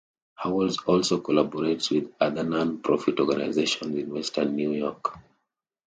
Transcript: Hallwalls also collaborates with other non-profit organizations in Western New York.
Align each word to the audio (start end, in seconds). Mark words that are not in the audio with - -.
Hallwalls 0.43 0.79
also 0.87 1.21
collaborates 1.21 1.91
with 1.91 2.11
other 2.19 2.41
non-profit 2.43 3.19
organizations 3.19 3.95
in 3.95 4.09
Western 4.11 4.55
New 4.55 4.71
York. 4.71 5.13